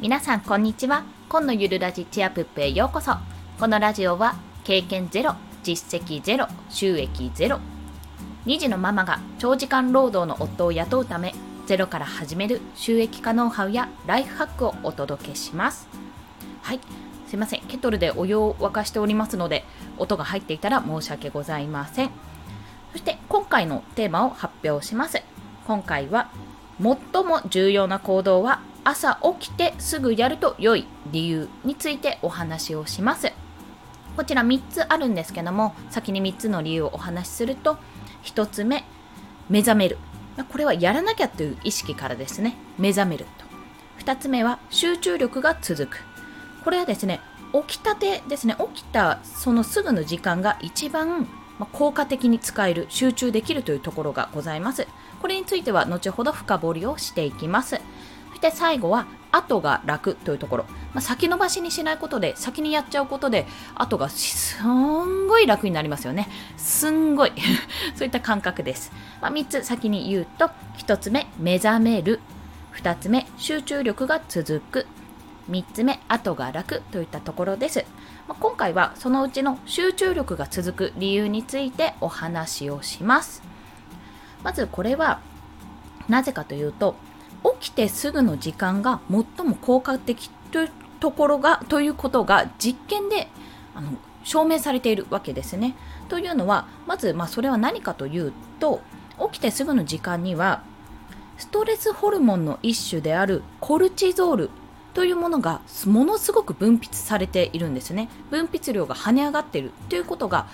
[0.00, 1.04] 皆さんこんにちは。
[1.28, 3.12] 今のゆるラジチアプップへようこそ。
[3.58, 4.34] このラジオは
[4.64, 7.60] 経験ゼロ実績ゼロ収益ゼロ。
[8.46, 11.34] 2児のママが長時間労働の夫を雇うため
[11.66, 15.86] ゼロから始める収益化ノウハウやライフハックをお届けします。
[16.62, 16.80] はい。
[17.26, 17.60] すいません。
[17.68, 19.66] ケトルでお湯を沸かしておりますので
[19.98, 22.10] 音が入っていたら申し訳ございません。
[22.92, 25.22] そして今回のテーマを発表します。
[25.66, 26.30] 今回は
[26.80, 33.32] 最も重要な行動は朝起きてすぐやると良い理由についてお話をします。
[34.16, 37.78] こちら3つあるんですけども先に3つの理由をお話しすると
[38.24, 38.84] 1つ目
[39.48, 39.98] 目覚める。
[40.50, 42.56] これはやらなきゃという意識からですね。
[42.78, 44.04] 目覚めると。
[44.04, 45.98] 2つ目は集中力が続く。
[46.64, 47.20] これはですね
[47.52, 51.28] 起きたてですね起きたそのすぐの時間が一番
[51.72, 54.86] 効果的に使える集中できるというところがございます。
[55.20, 57.80] これについては後ほど深掘りをしていきます。
[58.40, 66.26] そして最後は後が楽というところ、まあ、先延ばしにしないことで先にやっちゃうことで後がすんごい楽になりますよね。
[66.56, 67.32] すんごい。
[67.94, 72.20] そういった感覚です、まあ、3つ先に言うと1つ目目覚める。
[72.76, 74.86] 2つ目集中力が続く。
[75.50, 77.84] 3つ目後が楽といったところです、
[78.26, 83.42] まあ、今回はそのうちの集中力が続く理由についてお話をします。
[84.42, 85.20] まずこれは
[86.08, 86.96] なぜかというと
[87.60, 93.28] 起きてすぐの時間が最も効果的というところがということが実験で
[93.74, 93.92] あの
[94.24, 95.74] 証明されているわけですね。
[96.08, 98.82] というのはまず、まあ、それは何かというと
[99.32, 100.62] 起きてすぐの時間には
[101.38, 104.50] ストレスホルモンの一種であるコルチゾール
[104.92, 108.08] というものがものすごく分泌されているんですね。
[108.30, 110.46] 分泌量が跳ね上がっているということが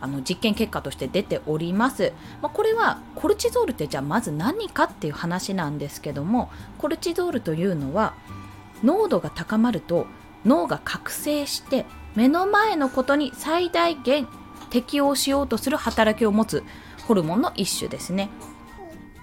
[0.00, 2.12] あの実験結果として出ております。
[2.42, 8.14] まあ、これはコルチゾールってじゃあまず何かっていう話なんですけどもコルチゾールというのは
[8.82, 10.06] 濃度が高まると
[10.44, 14.28] 脳が覚醒して目の前のことに最大限
[14.70, 16.64] 適応しようとする働きを持つ
[17.06, 18.28] ホルモンの一種ですね。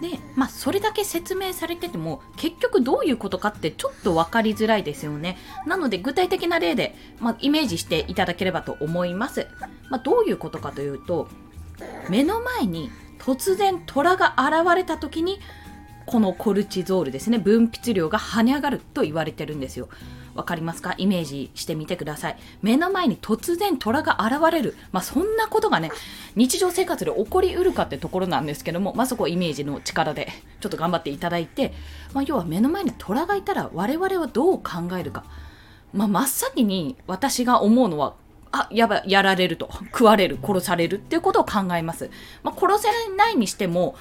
[0.00, 5.36] で、まあ、それだけ説明されてても結局どういうことかってちょっと分かりづらいですよね。
[5.66, 9.46] なので具体的な例で、まあ、イメージしていただければと思います。
[9.90, 11.28] まあ、どういうことかというと
[12.08, 15.40] 目の前に突然虎が現れた時に
[16.10, 19.88] このコルチゾールですね分泌量が跳ね上がると言われてるんですよ。
[20.34, 20.94] わかりますか？
[20.96, 22.36] イメージしてみてください。
[22.62, 24.76] 目の前に突然虎が現れる。
[24.90, 25.90] まあ、そんなことがね、
[26.34, 30.28] 日常生活で起こりうるかってところなんですけども、まあ、そこイメージの力で
[30.60, 31.72] ちょっと頑張っていただいて、
[32.12, 35.24] まあ、要は目の前に虎がいたら我々はどう考えるか。
[35.92, 38.14] まあ、真っ先に私が思うのは、
[38.52, 39.68] あ、やばやられると。
[39.92, 42.10] 食われる、殺されるっていうことを考えます。
[42.42, 43.96] まあ、殺せないにしても、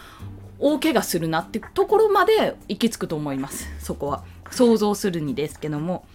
[0.60, 3.68] 大怪我するなってところまで行き着くと思います。
[3.80, 4.24] そこは。
[4.52, 6.06] 想像するにですけども。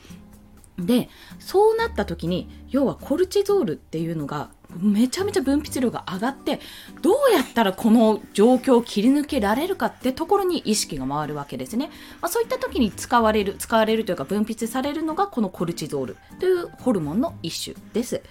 [0.78, 6.58] でそうなった時に要はコルチゾールっていうのがめちゃめちゃ分泌量が上がって
[7.00, 11.90] どうやったらこの状況を切り抜けられるかってところに意識が回るわけですね、
[12.20, 18.22] まあ、そういった時に使われる使われるというか分泌されるのがこのコルチゾールというホルモンの一種です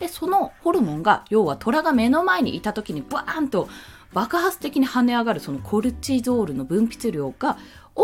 [0.00, 3.68] でそのホルモンが要は虎が目の前にいた時にバーンと
[4.12, 7.58] 爆発的に跳ね上がるそのコルチゾールの分泌量が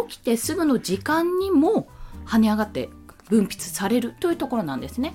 [0.09, 1.89] 起きてすぐの時間にも
[2.27, 2.89] 跳ね上がって
[3.29, 5.15] 分泌されるというところなんですね。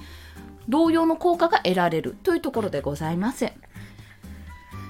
[0.69, 3.51] 同様の効果が得られるというところでございます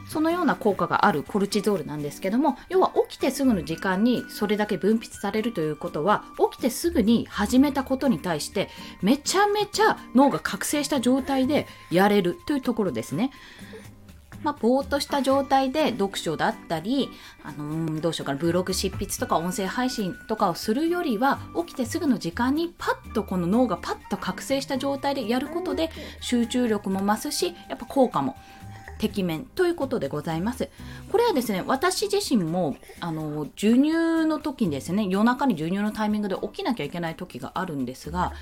[0.08, 8.70] そのような効果があるコルチゾールなんですけども要は起きてすぐの時間にそれだけ分泌されるということは起きてすぐに始めたことに対して
[9.02, 13.32] めちゃめちゃ脳が覚醒した状態でやれるというところですね。
[14.44, 17.10] まあ、ぼーっとした状態で読書だったり、
[17.44, 25.90] あの、どうしようかな、ブログ執筆とか音声配信とかをするよりは、起きてすぐの時間にパッとこの脳がパッと覚醒した状態でやることで、
[26.22, 28.36] 集中力も増すし、やっぱ効果も
[28.98, 30.70] て面ということでございます。
[31.12, 38.34] これはですね、私自身も、あの、授乳の時にですね、夜中に授乳のタイミングで起きなきゃいけない時があるんですが、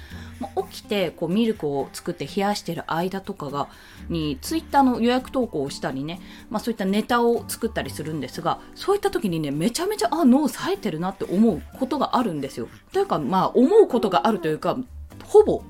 [0.70, 3.68] 起きて、こう、ミルクを作って冷やしてる間とかが、
[4.10, 12.68] に、ツイッターの予約投稿をしたりね、まあそういったネタを作ったりするんですが、そういった時にね、めちゃめちゃ、あ、脳冴えてるなって思うことがあるんですよ。
[12.94, 14.78] というか、まあ、思うことがあるというか、
[15.26, 15.62] ほぼ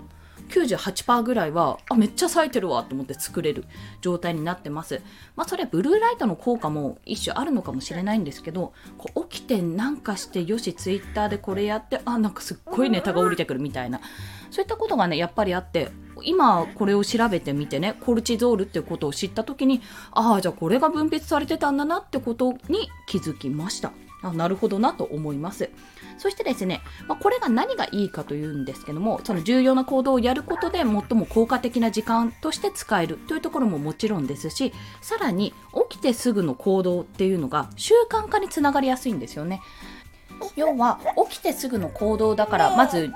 [0.52, 3.66] 98%ぐらいはあめっちゃ咲いてるわと思って作れる
[4.02, 5.02] 状態になってます。
[5.36, 14.02] まあそれブルーライトの効果も一種あるのかもしれないんですけどこう起きてなんかしてよしツイッターでこれやってあなんかすっごいネタが降りてくるみたいな
[14.50, 15.90] そういったことがねやっぱりあって
[16.24, 19.82] 今これを調べてみてねコルチゾールっていうことを知った時に
[20.12, 23.92] ああじゃあこれが分泌されてたんだなってことに気づきました。
[24.24, 25.70] あなるほどなと思います。
[26.18, 34.72] そしてですね、まあ、これが何がいいかというんですけども、その重要な行動をやることで最も効果的な時間として使えるというところももちろんですし、
[35.02, 35.54] さらに
[35.90, 39.62] 起きてすぐの行動っていうのが習慣化につながりやすいんですよね。
[40.56, 43.12] 要は起きてすぐの行動だからまず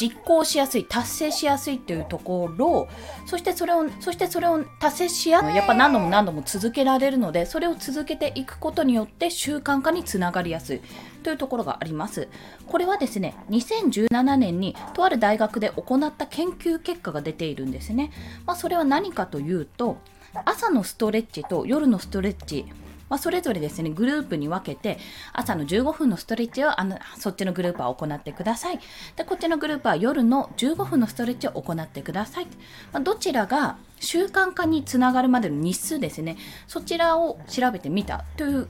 [0.00, 2.88] 実行しやすい、達成しやすいっていうところ、
[3.26, 10.80] そしてそれを、そしてそれを達成しやすい、やっぱ何度も何度も続けられるので、それを続けていくことによって習慣化につながりやすい
[11.22, 12.28] というところがあります。
[12.66, 18.10] これはですね、2017年にとある大学で行った研究結果が出ているんですね。
[18.46, 19.98] まあ、それは何かというと、
[20.44, 22.66] 朝のストレッチと夜のストレッチ
[23.08, 24.98] まあ、それぞれですね、グループに分けて、
[25.32, 28.80] 朝の15分のストレッチをあのそっちのグループは行ってください。
[29.16, 32.46] で、こっちのグループは夜の15分のストレッチを行ってください。
[32.92, 36.36] まあ、どちらが習慣化につながるまでの日数ですね、
[36.66, 38.68] そちらを調べてみたという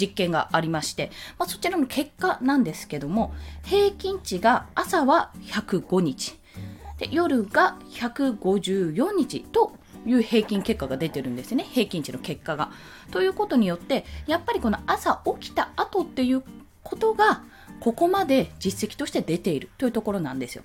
[0.00, 3.32] 実験がありまして、まあ、そちらの結果なんですけども、
[3.64, 6.38] 平均値が朝は105日、
[6.98, 12.70] で夜が154日という平均結果が出てるんですね平均値の結果が。
[13.10, 16.42] ということによってやっぱりこの朝起きた後っていう
[16.82, 17.42] ことが
[17.80, 20.64] ここまで実績として出ているというところなんですよ。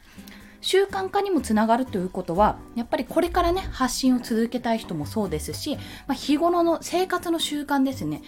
[0.61, 5.77] 習慣化にもつながるということはやっぱりこれからね発信を続けたい人もそうですし、
[6.07, 8.21] まあ、日頃の生活の習慣ですね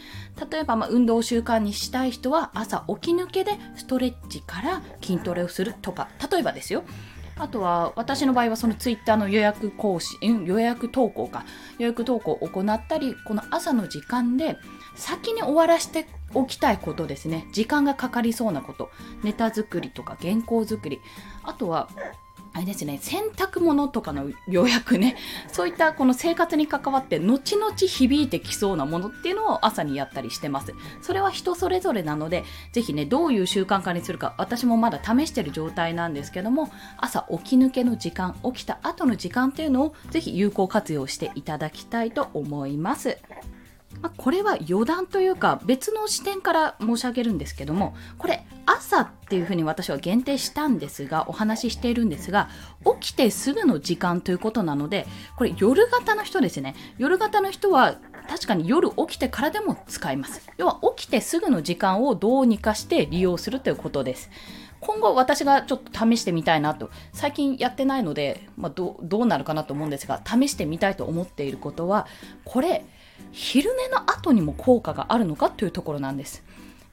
[0.49, 6.83] 例えばま運動習慣にしたい人は朝起き抜けでストレッチから筋トレをするとか例えばですよ
[7.41, 11.43] あとは私の場合はそのツイッターの予約講師、予約投稿か、
[11.79, 14.57] 予約投稿を行ったり、この朝の時間で
[14.95, 17.47] 先に終わらせておきたいことですね。
[17.51, 18.91] 時間がかかりそうなこと、
[19.23, 21.01] ネタ作りとか原稿作り、
[21.41, 21.89] あとは
[22.53, 25.15] あれですね、洗濯物とかの予約ね、
[25.47, 30.73] そういったこの生活に関わって、後々響いてきそうなものっていうのを朝にやったりしてます。
[31.01, 32.43] それは人それぞれなので、
[32.73, 43.17] ぜひね、どういう習慣化にするか、私もまだ試してる状態なんですけども、朝起き抜けの時間、起きた後の時間っていうのを、ぜひ有効活用していただきたいと思います。
[44.01, 52.49] まあ、これは余談というか別の視点から申し上げるんですけどもこれ朝っていうふうに私は限定したんですがお話ししているんですが
[52.99, 56.75] 起きてすぐの時間ということなのでこれ夜型の人ですね。
[56.97, 57.97] 夜型の人は
[58.29, 60.47] 確かに夜起きてからでも使います。
[60.57, 64.29] 要は起きてすぐの時間をどうにかして利用するということです。
[64.79, 72.07] 今後私がちょっと試してみたいなと最近やってないので、まあ、どうなるかなと思うんですが試してみたいと思っていることは
[72.43, 72.83] これ
[73.31, 76.43] 昼寝の後にも効果があるのかというところなんです。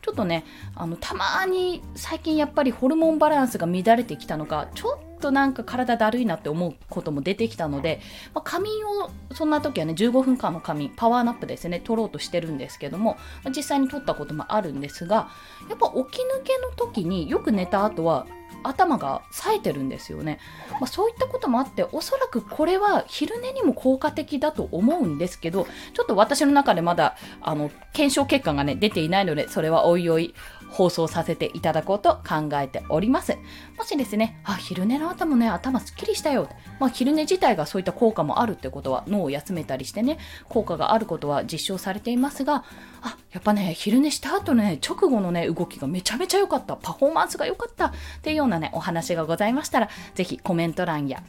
[0.08, 8.00] ちょっとね、あのたまに最近やっぱりホルモンバランスが乱れてきたのか、ちょっとなんか体だるいなって思うことも出てきたので、
[8.32, 15.28] まあ、仮眠をそんな時はね、15分間の仮眠、パワーナップですね、取ろうとしてるんですけども、まあ、実際に取ったこともあるんですが、
[15.68, 18.26] やっぱ起き抜けの時によく寝た後は
[18.62, 20.38] 頭が冴えてるんですよね、
[20.72, 30.34] まあ、そういったこともあっておそらくこれは昼寝にも効果的だと思うんですけどちょっと私の中でまだあの検証結果がね出ていないのでそれはおいおい
[30.70, 33.38] 放送させていただこうと考えております。
[33.78, 36.48] もしですね、あ、昼寝の後もね、頭すっきりしたよ。
[36.80, 42.64] まあ、昼寝自体がそういった効果もあるってことは、脳を休めたりしてね、効果があることは実証されていますが、
[43.02, 47.92] あ、やっぱね、昼寝した後のね、直後のね、動きがめちゃめちゃ良かった、パフォーマンスが良かったっ
[48.22, 51.22] ていうようなね、お話がございましたら、ぜひコメント欄や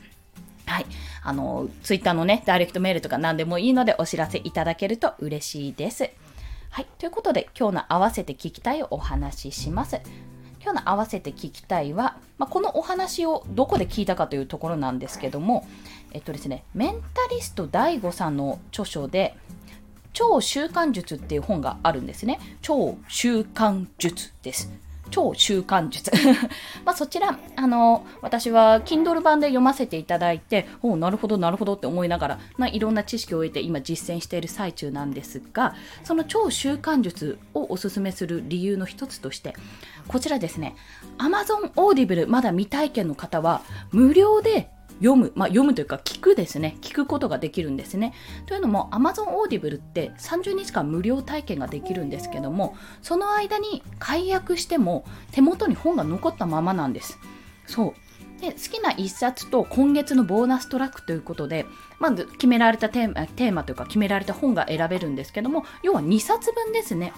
[0.65, 0.86] はい。
[1.24, 6.10] あの、ツイッターのね、ダイレクトメールとか何でもいいのでお知らせいただけると嬉しいです。
[6.70, 6.88] はい。
[7.00, 10.00] ということで、今日の合わせて聞きたいお話しします。
[10.70, 15.68] ような合わせて聞きたいは、まあ、このお話をどこで聞いたかというところなんですけども、
[16.12, 19.36] えっとですね、メンタリスト DAIGO さんの著書で、
[20.14, 22.40] 超習慣術っていう本があるんですね。
[22.62, 24.72] 超習慣術です。
[25.10, 26.12] 超習慣術。
[26.86, 39.56] まあそちらあの私は Kindle 版で読ませていただいておなるほどなるほどって思いながら、まあ、いろんな知識を得て今実践している最中なんですがその超習慣術をおすすめする理由の一つとして
[40.08, 40.75] こちらですね。
[41.18, 43.62] Amazon Audible まだ未体験の方は
[43.92, 46.77] 無料で読む、まあ、読むというか聞くですね。
[46.82, 48.13] 聞くことができるんですね。
[48.46, 57.18] というのも Amazon Audible って30日間無料体験ができるんですけどもその間に解約しても手元に本が残ったままなんです。
[57.65, 57.94] そう。
[58.41, 61.65] で好きな1冊と今月のボーナストラックということで
[62.00, 67.13] まず決められたテーマテーマというか決められた本が選べるんですけども要は2冊分ですね。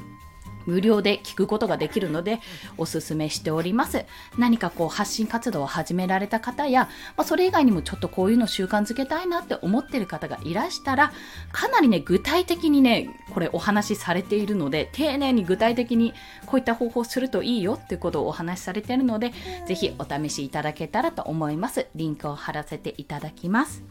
[0.65, 2.39] 無料で聞くことができるので
[2.77, 4.05] おすすめしております。
[4.37, 11.11] 何かこう発信活動を始められた方や、まあ、それ以外にもちょっとこういうの習慣づけたいなって思ってる方がいらしたら
[11.51, 16.13] かなりね具体的にねこれお話しされているので丁寧に具体的に
[16.45, 19.31] こういった方法をするといいよっていうことをお話しされているので
[19.67, 21.87] ぜひお試しいただけたらと思います。
[21.95, 23.83] リンクを貼らせていただきます。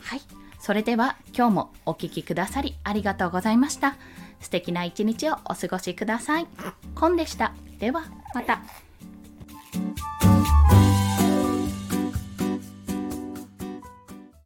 [0.00, 0.20] はい。
[0.58, 3.96] それでは今日もお聴きくださりありがとうございました。
[4.42, 6.46] 素敵な一日をお過ごしください。
[6.94, 7.54] コンでした。
[7.78, 8.60] ではまた。